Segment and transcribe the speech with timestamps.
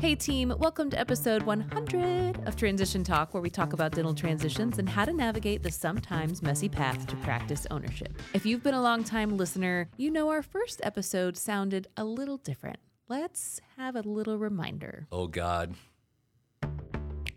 [0.00, 4.78] Hey, team, welcome to episode 100 of Transition Talk, where we talk about dental transitions
[4.78, 8.10] and how to navigate the sometimes messy path to practice ownership.
[8.32, 12.38] If you've been a long time listener, you know our first episode sounded a little
[12.38, 12.78] different.
[13.08, 15.06] Let's have a little reminder.
[15.12, 15.74] Oh, God.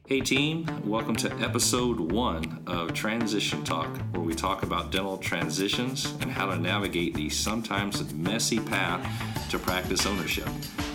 [0.05, 6.13] Hey team, welcome to episode one of Transition Talk, where we talk about dental transitions
[6.21, 10.47] and how to navigate the sometimes messy path to practice ownership.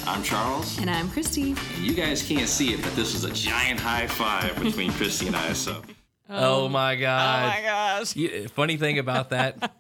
[0.07, 1.51] I'm Charles, And I'm Christy.
[1.52, 5.27] and you guys can't see it, but this is a giant high five between Christy
[5.29, 5.52] and I.
[5.55, 5.83] So
[6.30, 7.45] Oh, my God.
[7.45, 8.15] Oh my gosh.
[8.15, 9.73] You- funny thing about that,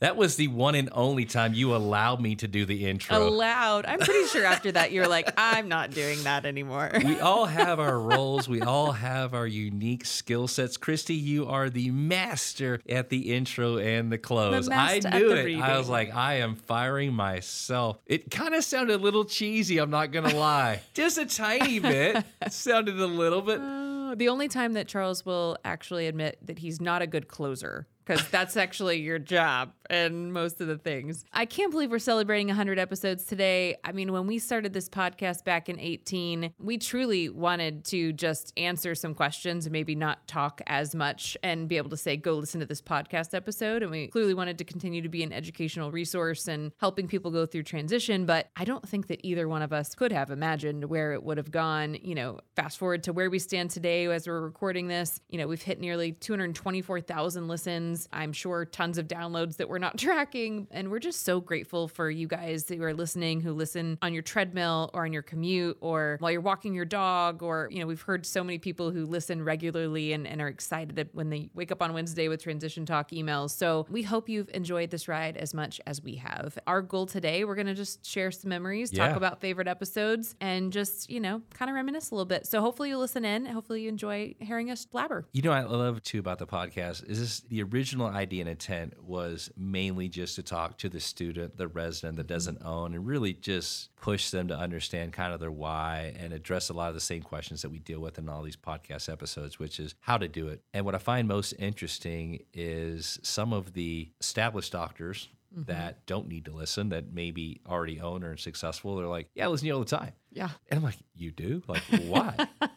[0.00, 3.16] that was the one and only time you allowed me to do the intro.
[3.18, 3.86] Allowed.
[3.86, 6.90] I'm pretty sure after that, you were like, I'm not doing that anymore.
[7.04, 8.48] we all have our roles.
[8.48, 10.76] We all have our unique skill sets.
[10.76, 14.68] Christy, you are the master at the intro and the close.
[14.68, 15.60] I master at knew the it.
[15.60, 17.98] I was like, I am firing myself.
[18.06, 19.78] It kind of sounded a little cheesy.
[19.78, 22.24] I'm not gonna lie, just a tiny bit.
[22.42, 23.58] It sounded a little bit.
[23.60, 27.86] Oh, the only time that Charles will actually admit that he's not a good closer,
[28.08, 31.24] because that's actually your job and most of the things.
[31.32, 33.76] I can't believe we're celebrating 100 episodes today.
[33.84, 38.52] I mean, when we started this podcast back in 18, we truly wanted to just
[38.56, 42.34] answer some questions and maybe not talk as much and be able to say, go
[42.34, 43.82] listen to this podcast episode.
[43.82, 47.46] And we clearly wanted to continue to be an educational resource and helping people go
[47.46, 48.24] through transition.
[48.26, 51.36] But I don't think that either one of us could have imagined where it would
[51.36, 51.94] have gone.
[51.94, 55.46] You know, fast forward to where we stand today as we're recording this, you know,
[55.46, 57.97] we've hit nearly 224,000 listens.
[58.12, 60.66] I'm sure tons of downloads that we're not tracking.
[60.70, 64.22] And we're just so grateful for you guys who are listening, who listen on your
[64.22, 67.42] treadmill or on your commute or while you're walking your dog.
[67.42, 71.08] Or, you know, we've heard so many people who listen regularly and, and are excited
[71.12, 73.50] when they wake up on Wednesday with Transition Talk emails.
[73.50, 76.58] So we hope you've enjoyed this ride as much as we have.
[76.66, 79.16] Our goal today, we're going to just share some memories, talk Yeah.
[79.16, 82.46] about favorite episodes, and just, you know, kind of reminisce a little bit.
[82.46, 83.46] So hopefully you listen in.
[83.46, 85.26] Hopefully you enjoy hearing us blabber.
[85.32, 88.50] You know, what I love too about the podcast is this the original idea and
[88.50, 92.34] intent was mainly just to talk to the student, the resident that mm-hmm.
[92.34, 96.68] doesn't own, and really just push them to understand kind of their why and address
[96.68, 99.58] a lot of the same questions that we deal with in all these podcast episodes,
[99.58, 100.62] which is how to do it.
[100.72, 105.28] And what I find most interesting is some of the established doctors.
[105.50, 105.72] Mm-hmm.
[105.72, 108.96] That don't need to listen, that maybe already own or are successful.
[108.96, 110.12] They're like, yeah, I listen to you all the time.
[110.30, 110.50] Yeah.
[110.68, 111.62] And I'm like, you do?
[111.66, 112.36] Like, why?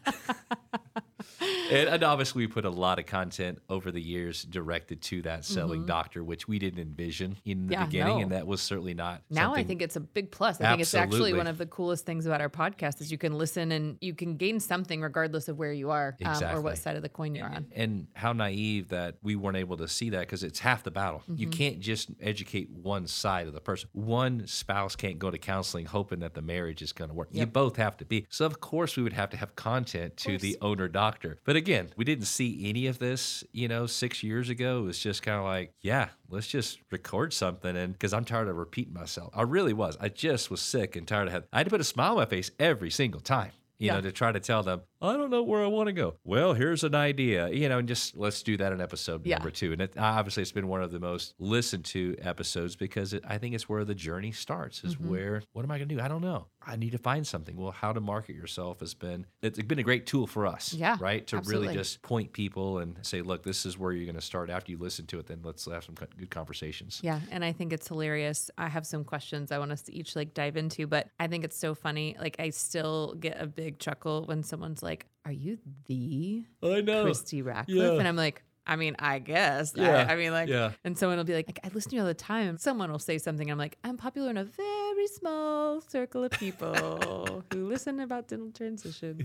[1.71, 5.45] and, and obviously, we put a lot of content over the years directed to that
[5.45, 7.81] selling doctor, which we didn't envision in the Mm-hmm.
[7.81, 8.21] Yeah, beginning, no.
[8.23, 9.21] and that was certainly not.
[9.29, 10.59] Now I think it's a big plus.
[10.59, 13.37] I think it's actually one of the coolest things about our podcast is you can
[13.37, 16.95] listen and you can gain something regardless of where you are um, or what side
[16.95, 17.65] of the coin you're on.
[17.75, 21.23] and how naive that we weren't able to see that because it's half the battle.
[21.27, 21.57] You Mm-hmm.
[21.57, 23.89] can't just educate one side of the person.
[23.93, 27.29] One spouse can't go to counseling hoping that the marriage is going to work.
[27.31, 28.25] You both have to be.
[28.29, 31.39] So of course we would have to have content to the owner doctor.
[31.45, 34.79] But again, we didn't see any of this, you know, 6 years ago.
[34.79, 38.47] It was just kind of like, yeah, let's just record something and cuz I'm tired
[38.47, 39.31] of repeating myself.
[39.35, 39.97] I really was.
[40.01, 42.17] I just was sick and tired of having I had to put a smile on
[42.17, 43.95] my face every single time you Yeah.
[43.95, 46.13] know, to try to tell them, I don't know where I want to go.
[46.23, 49.37] Well, here's an idea, you know, and just let's do that in episode Yeah.
[49.37, 49.73] number two.
[49.73, 53.39] And it, obviously, it's been one of the most listened to episodes because it, I
[53.39, 54.83] think it's where the journey starts.
[54.83, 55.09] Is Mm-hmm.
[55.09, 55.99] where what am I going to do?
[55.99, 56.45] I don't know.
[56.65, 57.55] I need to find something.
[57.57, 60.73] Well, how to market yourself has been it's been a great tool for us.
[60.73, 61.25] Yeah, right.
[61.27, 61.67] To absolutely.
[61.67, 64.49] really just point people and say, look, this is where you're going to start.
[64.49, 66.99] After you listen to it, then let's have some good conversations.
[67.03, 68.51] Yeah, and I think it's hilarious.
[68.57, 71.43] I have some questions I want us to each like dive into, but I think
[71.43, 72.15] it's so funny.
[72.19, 75.57] Like I still get a big chuckle when someone's like, "Are you
[75.87, 77.03] the I know.
[77.03, 77.91] Christy Ratcliffe?" Yeah.
[77.93, 79.77] And I'm like, I mean, I guess.
[79.77, 80.71] I- Yeah, I, mean, like, yeah.
[80.83, 82.57] and someone will be like, I listen to you all the time.
[82.57, 83.49] Someone will say something.
[83.49, 88.51] I'm like, I'm popular in a very small circle of people who listen about dental
[88.51, 89.23] transitions.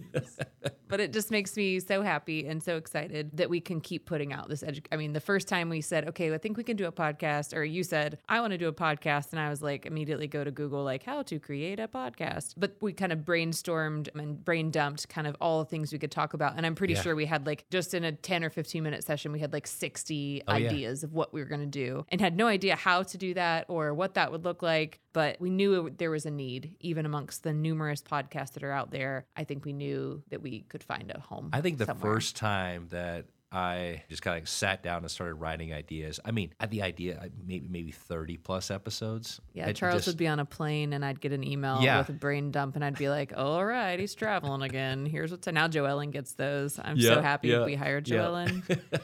[0.88, 4.32] but it just makes me so happy and so excited that we can keep putting
[4.32, 6.77] out this edu- I mean, the first time we said, okay, I think we can
[6.77, 9.32] do a podcast, or you said, I want to do a podcast.
[9.32, 12.54] And I was like, immediately go to Google, like, how to create a podcast.
[12.56, 16.10] But we kind of brainstormed and brain dumped kind of all the things we could
[16.13, 16.54] talk about.
[16.57, 17.03] And I'm pretty Yeah.
[17.03, 19.66] sure we had like just in a 10 or 15 minute session, we had like
[19.66, 20.68] 60 Oh, yeah.
[20.71, 23.34] ideas of what we were going to do and had no idea how to do
[23.34, 25.01] that or what that would look like.
[25.16, 28.71] But we knew it, there was a need, even amongst the numerous podcasts that are
[28.71, 29.24] out there.
[29.34, 31.48] I think we knew that we could find a home.
[31.54, 32.13] I think the somewhere.
[32.13, 36.21] first time that I just kind of sat down and started writing ideas.
[36.22, 39.41] I mean, I had the idea maybe maybe thirty plus episodes.
[39.54, 41.97] Yeah, I Charles just- would be on a plane and I'd get an email Yeah.
[41.97, 45.07] with a brain dump and I'd be like, all right, he's traveling again.
[45.07, 46.78] Here's what's now Joellen gets those.
[46.78, 48.04] I'm Yeah, so happy yeah, we hired.
[48.04, 48.63] Joellen.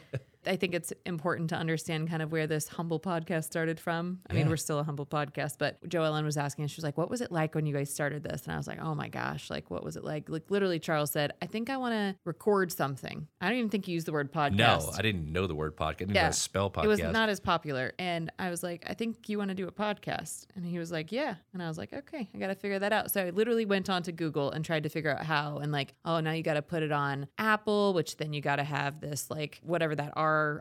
[0.46, 4.20] I think it's important to understand kind of where this humble podcast started from.
[4.28, 7.10] I mean, we're still a humble podcast, but Joellen was asking, she was like, What
[7.10, 8.44] was it like when you guys started this?
[8.44, 10.28] And I was like, Oh my gosh, like, what was it like?
[10.28, 13.26] Like, literally, Charles said, I think I want to record something.
[13.40, 14.56] I don't even think he used the word podcast.
[14.56, 15.82] No, I didn't know the word podcast.
[15.82, 16.84] I didn't know spell podcast.
[16.84, 17.92] It was not as popular.
[17.98, 20.46] And I was like, I think you want to do a podcast.
[20.54, 21.34] And he was like, Yeah.
[21.52, 23.10] And I was like, Okay, I got to figure that out.
[23.10, 25.58] So I literally went on to Google and tried to figure out how.
[25.58, 28.56] And like, oh, now you got to put it on Apple, which then you got
[28.56, 30.12] to have this, like, whatever that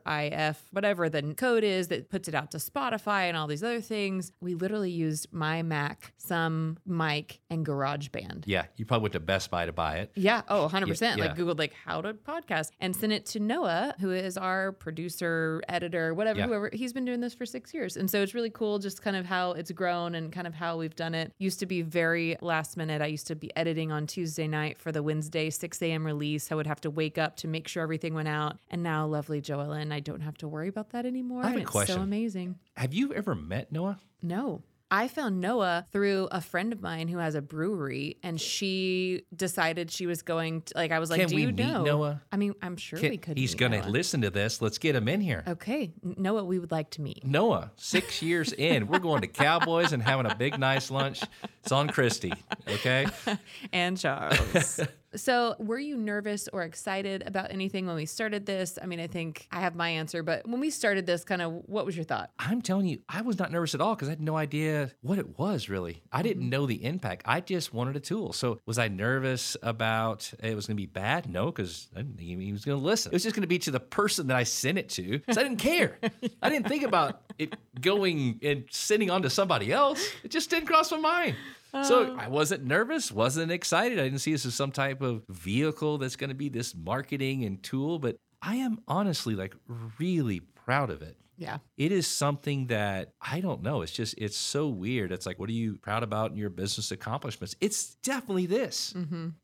[0.06, 3.82] RIF, whatever the code is that puts it out to Spotify and all these other
[3.82, 4.32] things.
[4.42, 8.44] We literally used my Mac, some mic, and GarageBand.
[8.46, 10.12] yeah, you probably went to Best Buy to buy it.
[10.16, 10.42] Yeah.
[10.48, 11.18] Oh, 100%.
[11.18, 11.26] Yeah.
[11.26, 15.62] Like Googled like how to podcast and sent it to Noah, who is our producer,
[15.70, 16.48] editor, whatever, Yeah.
[16.48, 16.70] whoever.
[16.74, 17.98] He's been doing this for six years.
[17.98, 20.78] And so it's really cool just kind of how it's grown and kind of how
[20.78, 21.34] we've done it.
[21.40, 23.02] Used to be very last minute.
[23.02, 26.06] I used to be editing on Tuesday night for the Wednesday 6 a.m.
[26.06, 26.52] release.
[26.52, 28.58] I would have to wake up to make sure everything went out.
[28.70, 31.42] And now, lovely Joellen, I don't have to worry about that anymore.
[31.42, 31.96] I have and a it's question.
[31.96, 32.56] so amazing.
[32.78, 34.00] Have you ever met Noah?
[34.22, 34.64] No.
[34.94, 39.90] I found Noah through a friend of mine who has a brewery, and she decided
[39.90, 41.84] she was going to, like, I was like, Can Do we you meet know?
[41.86, 42.22] Noah?
[42.30, 43.38] I mean, I'm sure we could.
[43.38, 43.90] He's going to Noah.
[43.90, 44.62] listen to this.
[44.62, 45.46] Let's get him in here.
[45.48, 45.94] Okay.
[46.04, 47.26] Noah, we would like to meet.
[47.26, 51.22] Noah, six years in, we're going to Cowboys and having a big, nice lunch.
[51.64, 52.34] It's on Christy,
[52.68, 53.06] okay?
[53.72, 54.82] And Charles.
[55.16, 58.80] so, were you nervous or excited about anything when we started this?
[58.82, 61.52] I mean, I think I have my answer, but when we started this, kind of
[61.66, 62.32] what was your thought?
[62.40, 65.20] I'm telling you, I was not nervous at all because I had no idea what
[65.20, 66.02] it was really.
[66.12, 66.50] I didn't mm-hmm.
[66.50, 67.24] know the impact.
[67.26, 68.34] I just wanted a tool.
[68.34, 71.30] So was I nervous about it was going to be bad?
[71.30, 73.12] No, because I didn't think he was going to listen.
[73.12, 75.38] It was just going to be to the person that I sent it to because
[75.38, 75.98] I didn't care.
[76.42, 80.08] I didn't think about it going and sending on to somebody else.
[80.24, 81.36] It just didn't cross my mind.
[81.74, 84.00] So I wasn't nervous, wasn't excited.
[84.00, 87.46] I didn't see this as some type of vehicle that's going to be this marketing
[87.46, 89.56] and tool, but I am honestly like
[90.00, 91.58] really proud of it Yeah.
[91.78, 93.82] it is something that I don't know.
[93.84, 95.12] It's just, it's so weird.
[95.12, 97.56] It's like, what are you proud about in your business accomplishments?
[97.62, 98.94] It's definitely this.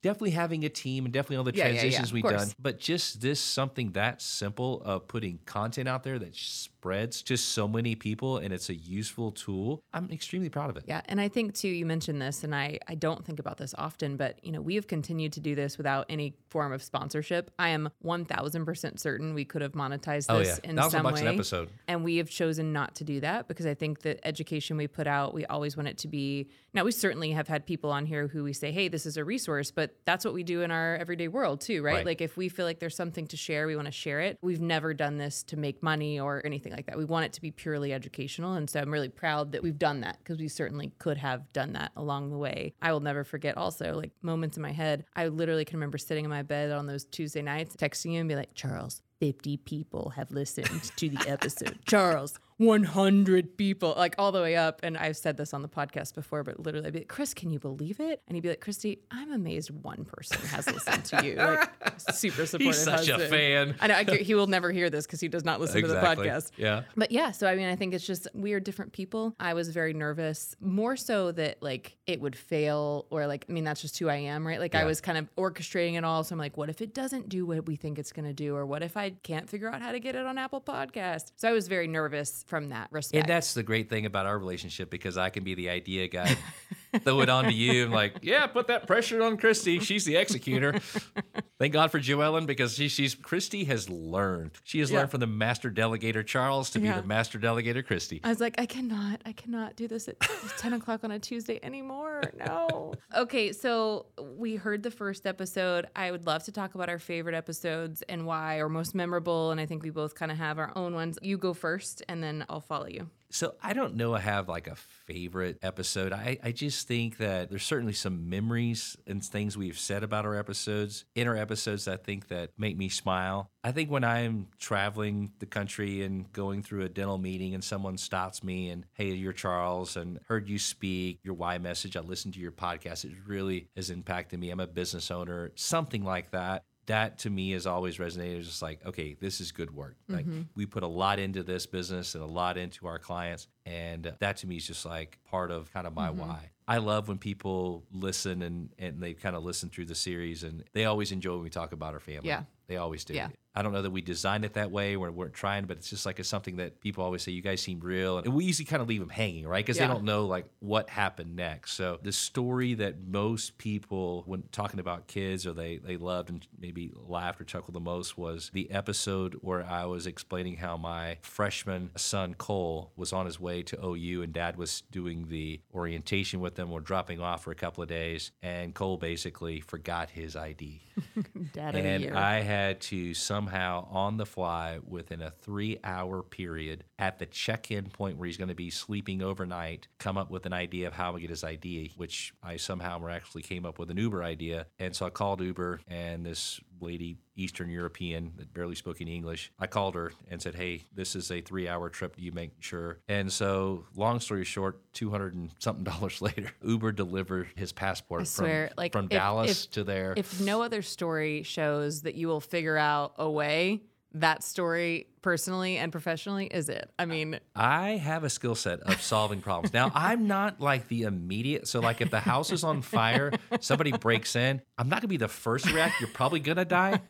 [0.04, 1.60] Definitely having a team and definitely all the Mm-hmm.
[1.60, 2.48] Yeah, yeah, yeah, transitions we've done.
[2.60, 6.36] But just this something that simple of putting content out there that
[6.78, 9.82] spreads to so many people and it's a useful tool.
[9.94, 10.84] I'm extremely proud of it.
[10.88, 13.74] Yeah, and I think too you mentioned this and I I don't think about this
[13.78, 17.50] often, but you know, we have continued to do this without any form of sponsorship.
[17.58, 20.70] I am 1000% certain we could have monetized this Oh, this yeah.
[20.70, 21.28] in 1,000 some bucks way.
[21.28, 21.70] an episode.
[21.88, 25.08] And we have chosen not to do that because I think the education we put
[25.08, 28.28] out, we always want it to be now we certainly have had people on here
[28.28, 30.96] who we say, "Hey, this is a resource," but that's what we do in our
[30.98, 31.96] everyday world too, right?
[31.96, 32.06] Right.
[32.06, 34.38] Like if we feel like there's something to share, we want to share it.
[34.44, 36.98] We've never done this to make money or anything like that.
[36.98, 38.54] We want it to be purely educational.
[38.54, 41.74] And so I'm really proud that we've done that because we certainly could have done
[41.74, 42.74] that along the way.
[42.82, 45.06] I will never forget also like moments in my head.
[45.16, 48.30] I literally can remember sitting in my bed on those Tuesday nights, texting you and
[48.30, 51.80] be like, Charles, 50 people have listened to the episode.
[51.86, 54.80] Charles, 100 people, like all the way up.
[54.84, 57.50] And I've said this on the podcast before, but literally I'd be like, Chris, can
[57.50, 58.22] you believe it?
[58.28, 61.36] And he'd be like, Christy, I'm amazed one person has listened to you.
[61.36, 61.70] Like,
[62.14, 62.60] super supportive.
[62.76, 63.76] He's such a fan.
[63.80, 66.10] I know I, he will never hear this because he does not listen Exactly.
[66.16, 66.52] to the podcast.
[66.58, 66.84] Yeah.
[66.96, 69.36] But yeah, so I mean, I think it's just we are different people.
[69.40, 73.64] I was very nervous, more so that like it would fail, or like I mean,
[73.64, 74.60] that's just who I am, right?
[74.60, 76.24] Like I was kind of orchestrating it all.
[76.24, 78.56] So I'm like, what if it doesn't do what we think it's going to do,
[78.56, 81.32] or what if I can't figure out how to get it on Apple Podcast?
[81.36, 83.24] So I was very nervous from that respect.
[83.24, 86.36] And that's the great thing about our relationship because I can be the idea guy,
[87.02, 87.86] throw it on to you.
[87.86, 89.80] I'm like, yeah, put that pressure on Christy.
[89.80, 90.80] She's the executor.
[91.60, 94.52] Thank God for Joellen because she, she's Christy has learned.
[94.64, 95.00] She has Yeah.
[95.00, 96.96] learned from the master delegator Charles to Yeah.
[96.96, 98.22] be the master delegator Christy.
[98.24, 100.20] I was like, I cannot, I cannot do this at
[100.58, 102.22] 10 o'clock on a Tuesday anymore.
[102.38, 102.94] No.
[103.18, 104.06] okay, so
[104.38, 105.88] we heard the first episode.
[105.96, 109.52] I would love to talk about our favorite episodes and why, or most memorable.
[109.52, 111.18] And I think we both kind of have our own ones.
[111.22, 113.10] You go first, and then I'll follow you.
[113.30, 116.14] So I don't know I have like a favorite episode.
[116.14, 120.36] I, I just think that there's certainly some memories and things we've said about our
[120.36, 123.52] episodes, in our episodes, I think that make me smile.
[123.64, 127.98] I think when I'm traveling the country and going through a dental meeting and someone
[127.98, 132.34] stops me and, hey, you're Charles and heard you speak, your why message, I listened
[132.36, 133.04] to your podcast.
[133.04, 134.52] It really has impacted me.
[134.52, 138.38] I'm a business owner, something like that that to me has always resonated.
[138.38, 139.98] It's just like, okay, this is good work.
[140.08, 140.44] Like mm-hmm.
[140.56, 143.48] we put a lot into this business and a lot into our clients.
[143.66, 146.20] And that to me is just like part of kind of my mm-hmm.
[146.20, 146.52] why.
[146.68, 150.64] I love when people listen and, and they kind of listen through the series and
[150.74, 152.30] they always enjoy when we talk about our family.
[152.30, 152.44] Yeah.
[152.68, 153.14] They always do.
[153.14, 153.30] Yeah.
[153.56, 154.98] I don't know that we designed it that way.
[154.98, 157.60] We're, we're trying, but it's just like it's something that people always say, you guys
[157.60, 158.20] seem real.
[158.20, 159.66] And we usually kind of leave them hanging, right?
[159.66, 159.88] Because Yeah.
[159.88, 161.74] they don't know like what happened next.
[161.74, 166.46] So the story that most people, when talking about kids or they, they loved and
[166.60, 171.18] maybe laughed or chuckled the most was the episode where I was explaining how my
[171.22, 176.42] freshman son, Cole, was on his way to OU and dad was doing the orientation
[176.42, 178.32] with them or dropping off for a couple of days.
[178.44, 180.82] And Cole basically forgot his ID.
[181.54, 182.18] Dad And.
[182.18, 187.72] I had to somehow, on the fly, within a three hour period, at the check
[187.72, 190.94] in point where he's going to be sleeping overnight, come up with an idea of
[190.94, 194.68] how to get his ID, which I somehow miraculously came up with an Uber idea.
[194.80, 199.52] And so I called Uber, and this lady, Eastern European, that barely spoke any English,
[199.60, 202.16] I called her and said, Hey, this is a three hour trip.
[202.18, 202.98] Do you make sure?
[203.08, 208.24] And so, long story short, 200 and something dollars later, Uber delivered his passport I
[208.26, 210.14] swear, from, like from if- Dallas if- to there.
[210.18, 213.82] if no other story shows that you will figure out a way,
[214.14, 216.90] that story personally and professionally is it.
[216.98, 219.74] I mean, I have a skill set of solving problems.
[219.74, 221.68] Now, I'm not like the immediate.
[221.68, 225.18] So, like, if the house is on fire, somebody breaks in, I'm not gonna be
[225.18, 226.00] the first to react.
[226.00, 227.02] You're probably gonna die,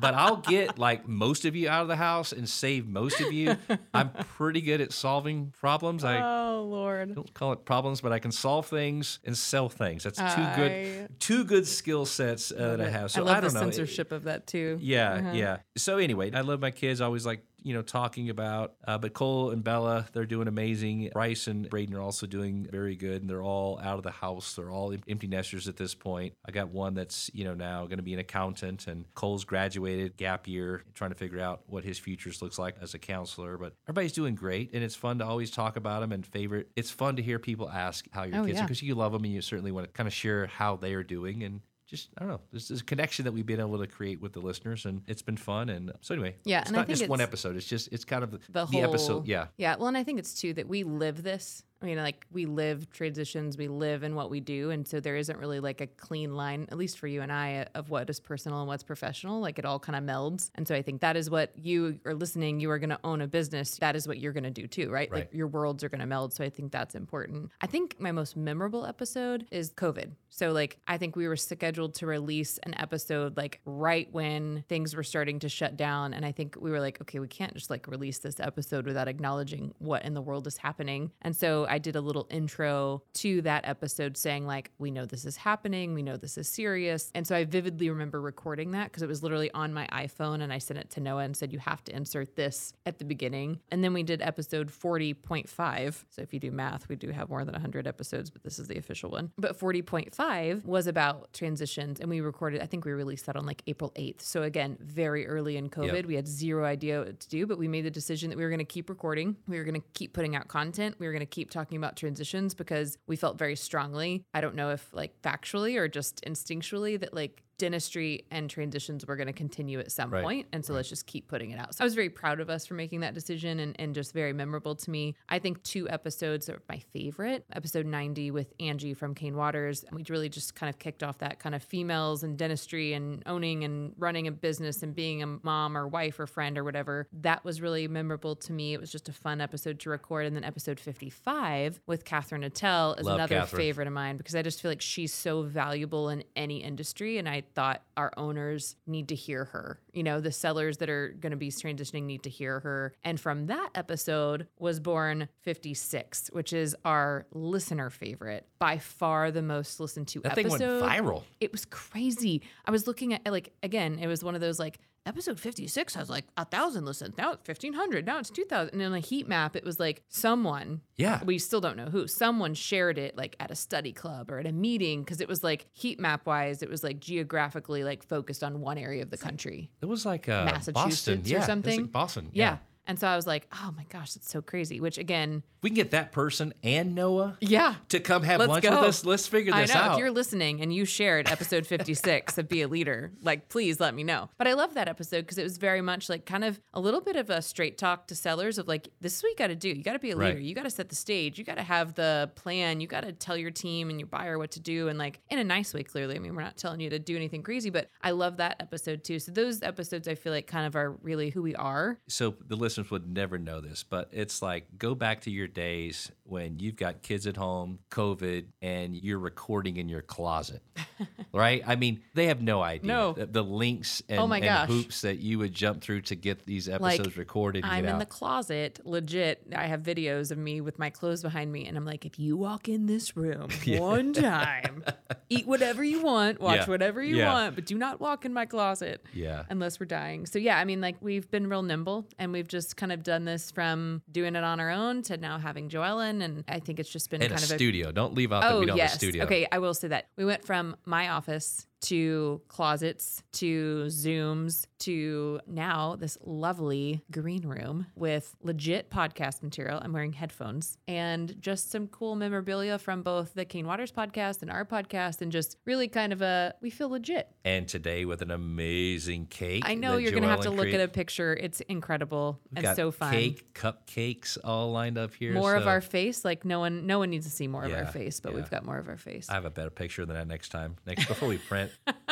[0.00, 3.32] but I'll get like most of you out of the house and save most of
[3.32, 3.56] you.
[3.94, 6.04] I'm pretty good at solving problems.
[6.04, 7.14] I oh lord.
[7.14, 10.04] don't call it problems, but I can solve things and sell things.
[10.04, 13.10] That's two I- good, two good skill sets uh, that I have.
[13.10, 13.66] So I love don't the know.
[13.66, 14.78] censorship of that too.
[14.80, 15.58] Yeah, yeah.
[15.76, 17.00] So anyway, I love my kids.
[17.00, 18.74] I always like you know talking about.
[18.86, 21.10] Uh, but Cole and Bella, they're doing amazing.
[21.12, 24.54] Bryce and Braden are also doing very good, and they're all out of the house.
[24.54, 26.34] They're all empty nesters at this point.
[26.46, 30.16] I got one that's you know now going to be an accountant, and Cole's graduated
[30.16, 33.58] gap year, trying to figure out what his futures looks like as a counselor.
[33.58, 36.68] But everybody's doing great, and it's fun to always talk about them and favorite.
[36.76, 39.24] It's fun to hear people ask how your Oh, kids are because you love them
[39.24, 42.20] and you certainly want to kind of share how they are doing and just I
[42.20, 42.40] don't know.
[42.52, 45.36] There's this connection that we've been able to create with the listeners, and it's been
[45.36, 45.70] fun.
[45.70, 47.56] And so anyway, Yeah, it's and I not think just one episode.
[47.56, 49.26] It's just it's kind of the, The the, whole episode.
[49.26, 49.76] Yeah, Yeah.
[49.76, 51.64] Well, and I think it's too that we live this.
[51.80, 54.70] I mean, like we live transitions, we live in what we do.
[54.70, 57.66] And so there isn't really like a clean line, at least for you and I,
[57.74, 59.40] of what is personal and what's professional.
[59.40, 60.50] Like it all kind of melds.
[60.56, 62.58] And so I think that is what you are listening.
[62.58, 63.76] You are going to own a business.
[63.78, 65.10] That is what you're going to do too, right?
[65.10, 66.32] Like your worlds are going to meld.
[66.32, 67.50] So I think that's important.
[67.60, 70.10] I think my most memorable episode is COVID.
[70.30, 74.94] So, like, I think we were scheduled to release an episode like right when things
[74.94, 76.12] were starting to shut down.
[76.12, 79.08] And I think we were like, okay, we can't just like release this episode without
[79.08, 81.10] acknowledging what in the world is happening.
[81.22, 85.24] And so I did a little intro to that episode saying, like, we know this
[85.24, 87.10] is happening, we know this is serious.
[87.14, 90.52] And so I vividly remember recording that because it was literally on my iPhone and
[90.52, 93.60] I sent it to Noah and said, you have to insert this at the beginning.
[93.70, 96.04] And then we did episode 40.5.
[96.10, 98.68] So if you do math, we do have more than 100 episodes, but this is
[98.68, 99.30] the official one.
[99.38, 103.62] But 40.5 was about transitions and we recorded, I think we released that on like
[103.66, 104.22] April 8th.
[104.22, 106.06] So again, very early in COVID, Yep.
[106.06, 108.50] we had zero idea what to do, but we made the decision that we were
[108.50, 109.36] going to keep recording.
[109.46, 110.96] We were going to keep putting out content.
[110.98, 114.24] We were going to keep talking about transitions because we felt very strongly.
[114.32, 119.16] I don't know if like factually or just instinctually that like dentistry and transitions were
[119.16, 120.22] going to continue at some Right.
[120.22, 121.74] point, And so let's just keep putting it out.
[121.74, 124.32] So I was very proud of us for making that decision and, and just very
[124.32, 125.16] memorable to me.
[125.28, 127.44] I think two episodes are my favorite.
[127.52, 129.84] Episode 90 with Angie from Cain Watters.
[129.92, 133.64] We really just kind of kicked off that kind of females and dentistry and owning
[133.64, 137.08] and running a business and being a mom or wife or friend or whatever.
[137.12, 138.72] That was really memorable to me.
[138.72, 140.26] It was just a fun episode to record.
[140.26, 143.60] And then episode 55 with Katherine Eitel is Love another Catherine.
[143.60, 147.18] favorite of mine because I just feel like she's so valuable in any industry.
[147.18, 149.80] And I thought our owners need to hear her.
[149.92, 152.94] You know, the sellers that are going to be transitioning need to hear her.
[153.04, 159.42] And from that episode was born 56, which is our listener favorite, by far the
[159.42, 160.82] most listened to that thing episode.
[160.82, 161.22] went viral.
[161.40, 162.42] It was crazy.
[162.64, 164.78] I was looking at like again, it was one of those like
[165.08, 167.16] episode 56 has like a thousand listens.
[167.16, 168.06] Now it's 1500.
[168.06, 168.72] Now it's 2000.
[168.74, 171.24] And in a heat map, it was like someone, Yeah.
[171.24, 174.46] we still don't know who, someone shared it like at a study club or at
[174.46, 178.44] a meeting because it was like heat map wise, it was like geographically like focused
[178.44, 179.70] on one area of the country.
[179.80, 181.20] It was like uh, Massachusetts Boston.
[181.24, 181.80] or yeah, was something.
[181.82, 182.28] like Boston.
[182.32, 182.58] Yeah.
[182.88, 184.80] And so I was like, oh my gosh, that's so crazy.
[184.80, 187.74] Which again, we can get that person and Noah yeah.
[187.90, 188.70] to come have Let's lunch go.
[188.70, 189.04] with us.
[189.04, 189.80] Let's figure I this know.
[189.80, 189.92] out.
[189.92, 193.94] If you're listening and you shared episode 56 of Be a Leader, like, please let
[193.94, 194.30] me know.
[194.38, 197.00] But I love that episode because it was very much like kind of a little
[197.00, 199.56] bit of a straight talk to sellers of like, this is what you got to
[199.56, 199.68] do.
[199.68, 200.28] You got to be a Right.
[200.28, 200.40] leader.
[200.40, 201.38] You got to set the stage.
[201.38, 202.80] You got to have the plan.
[202.80, 204.88] You got to tell your team and your buyer what to do.
[204.88, 206.16] And like, in a nice way, clearly.
[206.16, 209.04] I mean, we're not telling you to do anything crazy, but I love that episode
[209.04, 209.18] too.
[209.18, 211.98] So those episodes I feel like kind of are really who we are.
[212.08, 216.10] so the listeners would never know this, but it's like go back to your days
[216.24, 220.62] when you've got kids at home, COVID, and you're recording in your closet.
[221.32, 221.62] right?
[221.66, 222.86] I mean, they have no idea.
[222.88, 223.12] No.
[223.14, 224.68] The, the links and, Oh my and gosh.
[224.68, 227.64] hoops that you would jump through to get these episodes recorded.
[227.64, 227.98] I'm in out.
[227.98, 229.42] the closet, legit.
[229.56, 232.36] I have videos of me with my clothes behind me, and I'm like, if you
[232.36, 234.84] walk in this room one time,
[235.30, 236.66] eat whatever you want, watch Yeah.
[236.66, 237.32] whatever you Yeah.
[237.32, 239.02] want, but do not walk in my closet.
[239.14, 239.44] Yeah.
[239.48, 240.26] Unless we're dying.
[240.26, 243.24] So yeah, I mean, like we've been real nimble, and we've just kind of done
[243.24, 246.90] this from doing it on our own to now having Joellen, and I think it's
[246.90, 247.92] just been in a kind of a studio.
[247.92, 248.92] Don't leave out that Oh we don't yes.
[248.92, 249.24] have a studio.
[249.24, 255.40] Okay, I will say that we went from my office to closets to Zooms to
[255.46, 259.80] now this lovely green room with legit podcast material.
[259.82, 264.50] I'm wearing headphones and just some cool memorabilia from both the Cain Watters podcast and
[264.50, 267.28] our podcast, and just really kind of a we feel legit.
[267.44, 269.64] And today with an amazing cake.
[269.66, 270.80] I know you're gonna have to look created.
[270.80, 271.34] at a picture.
[271.34, 273.12] It's incredible We've and so fun.
[273.12, 275.32] Cake, cupcakes all lined up here.
[275.32, 277.86] More of our face, like no one, no one needs to see more of our
[277.86, 278.36] face, but yeah.
[278.36, 279.28] we've got more of our face.
[279.28, 280.76] I have a better picture than that next time.
[280.86, 281.67] Next before we print.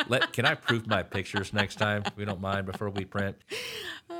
[0.07, 2.03] Let can I proof my pictures next time?
[2.15, 3.37] We don't mind before we print.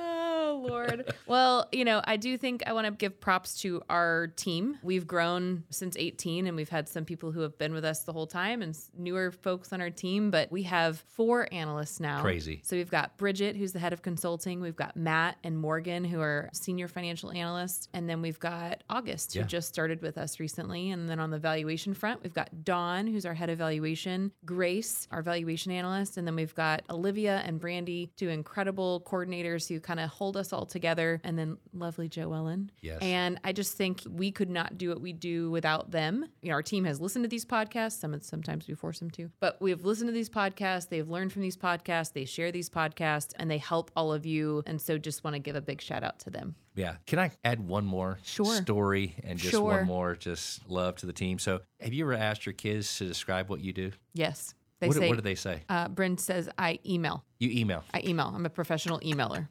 [0.67, 1.13] Lord.
[1.27, 4.77] well, you know, I do think I want to give props to our team.
[4.83, 8.13] We've grown since 18 and we've had some people who have been with us the
[8.13, 12.21] whole time and newer folks on our team, but we have four analysts now.
[12.21, 12.61] Crazy.
[12.63, 14.59] So we've got Bridget, who's the head of consulting.
[14.61, 17.87] We've got Matt and Morgan, who are senior financial analysts.
[17.93, 19.45] And then we've got August, who Yeah.
[19.45, 20.91] just started with us recently.
[20.91, 25.07] And then on the valuation front, we've got Dawn, who's our head of valuation, Grace,
[25.11, 26.17] our valuation analyst.
[26.17, 30.51] And then we've got Olivia and Brandy, two incredible coordinators who kind of hold us
[30.53, 31.21] all together.
[31.23, 32.69] And then lovely Joellen.
[32.81, 32.99] Yes.
[33.01, 36.25] And I just think we could not do what we do without them.
[36.41, 37.99] You know, our team has listened to these podcasts.
[37.99, 40.89] Some sometimes we force them to, but we've listened to these podcasts.
[40.89, 42.13] They've learned from these podcasts.
[42.13, 44.63] They share these podcasts, and they help all of you.
[44.65, 46.55] And so, just want to give a big shout out to them.
[46.75, 46.97] Yeah.
[47.07, 48.45] Can I add one more Sure.
[48.61, 49.63] story and just Sure.
[49.63, 51.39] one more just love to the team?
[51.39, 53.91] So have you ever asked your kids to describe what you do?
[54.13, 55.07] Yes, they What, say.
[55.09, 55.63] what do they say?
[55.69, 57.25] Uh, Bryn says, "I email.
[57.39, 57.83] You email.
[57.95, 58.31] I email.
[58.35, 59.47] I'm a professional emailer."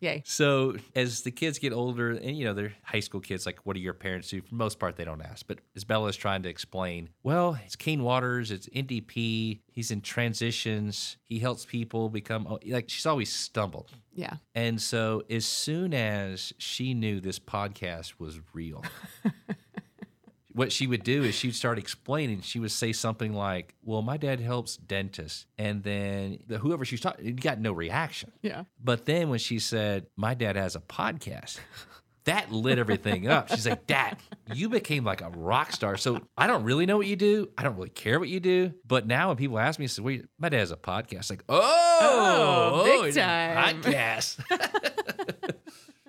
[0.00, 0.22] Yay.
[0.24, 3.74] So as the kids get older, and you know they're high school kids, like what
[3.74, 4.40] do your parents do?
[4.42, 5.46] For the most part, they don't ask.
[5.46, 9.60] But as Bella's trying to explain, well, it's Cain Watters, it's NDP.
[9.70, 11.16] He's in transitions.
[11.24, 13.92] He helps people become oh, like she's always stumbled.
[14.14, 14.34] Yeah.
[14.54, 18.84] And so as soon as she knew this podcast was real,
[20.56, 22.40] what she would do is she'd start explaining.
[22.40, 27.00] She would say something like, "Well, my dad helps dentists," and then the, whoever she's
[27.02, 28.32] talking, you got no reaction.
[28.40, 28.64] Yeah.
[28.82, 31.58] But then when she said, My dad has a podcast,
[32.24, 33.50] that lit everything up.
[33.50, 34.16] She's like, Dad,
[34.54, 35.98] you became like a rock star.
[35.98, 37.50] So I don't really know what you do.
[37.58, 38.72] I don't really care what you do.
[38.86, 41.28] But now when people ask me, I say, Wait, my dad has a podcast.
[41.28, 43.82] Like, oh, Oh, big oh, it's time.
[43.82, 44.92] Podcast.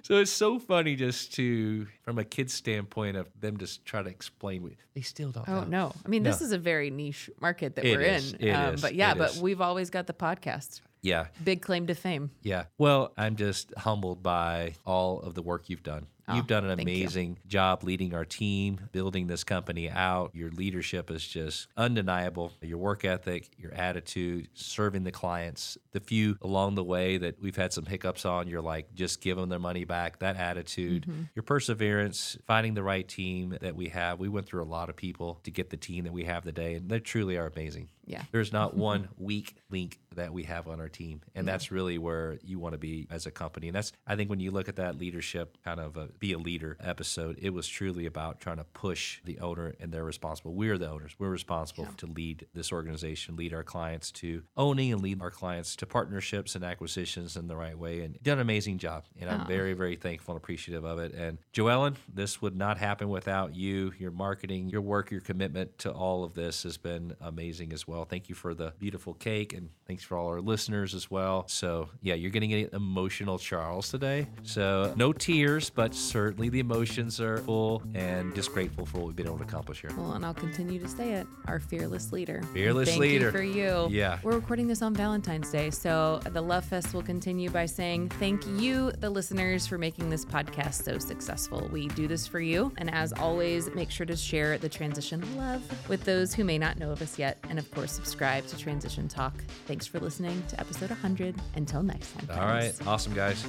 [0.08, 4.10] so it's so funny just to, from a kid's standpoint, of them just try to
[4.10, 4.78] explain.
[4.96, 5.66] They still don't Oh know.
[5.66, 5.94] no!
[6.06, 8.34] I mean, this is a very niche market that It we're is.
[8.34, 8.48] in.
[8.48, 8.82] It um, is.
[8.82, 9.42] But yeah, It but is.
[9.42, 10.80] we've always got the podcast.
[11.02, 11.28] Yeah.
[11.44, 12.32] Big claim to fame.
[12.42, 12.66] Yeah.
[12.78, 16.08] Well, I'm just humbled by all of the work you've done.
[16.34, 20.32] You've done an Oh, amazing job leading our team, building this company out.
[20.34, 22.52] Your leadership is just undeniable.
[22.62, 25.78] Your work ethic, your attitude, serving the clients.
[25.94, 29.38] The few along the way that we've had some hiccups on, you're like, just give
[29.38, 30.20] them their money back.
[30.20, 31.22] That attitude, Mm-hmm.
[31.36, 34.20] your perseverance, finding the right team that we have.
[34.20, 36.74] We went through a lot of people to get the team that we have today,
[36.76, 37.90] and they truly are amazing.
[38.06, 38.24] Yeah.
[38.32, 41.22] There's not one weak link that we have on our team.
[41.34, 41.52] And mm-hmm.
[41.52, 43.68] that's really where you want to be as a company.
[43.68, 46.38] And that's, I think, when you look at that leadership kind of a be a
[46.38, 50.54] leader episode, it was truly about trying to push the owner and they're responsible.
[50.54, 51.14] We're the owners.
[51.18, 55.76] We're responsible to lead this organization, lead our clients to owning and lead our clients
[55.78, 58.02] to partnerships and acquisitions in the right way.
[58.02, 59.06] And done an amazing job.
[59.20, 59.46] And I'm oh.
[59.46, 61.14] very, very thankful and appreciative of it.
[61.14, 65.92] And Joellen, this would not happen without you, your marketing, your work, your commitment to
[65.92, 68.06] all of this has been amazing as well.
[68.06, 71.46] Thank you for the beautiful cake and thanks for all our listeners as well.
[71.48, 74.28] So, yeah, you're getting an emotional Charles today.
[74.44, 79.16] So, no tears, but certainly the emotions are full and just grateful for what we've
[79.16, 79.92] been able to accomplish here.
[79.98, 81.28] Well, and I'll continue to say it.
[81.48, 82.42] Our fearless leader.
[82.54, 83.26] Fearless Thank leader.
[83.26, 83.88] You for you.
[83.92, 84.20] Yeah.
[84.24, 88.48] We're recording this on Valentine's Day, so the Love Fest will continue by saying thank
[88.48, 91.68] you, the listeners, for making this podcast so successful.
[91.72, 95.62] We do this for you, and as always, make sure to share the transition love
[95.90, 99.08] with those who may not know of us yet, and of course, subscribe to Transition
[99.08, 99.44] Talk.
[99.66, 101.36] Thanks for listening to episode 100.
[101.56, 102.40] Until next time.
[102.40, 102.74] All right.
[102.74, 102.88] friends.
[102.88, 103.46] Awesome, guys.